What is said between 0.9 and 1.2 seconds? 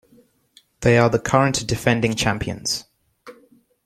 are the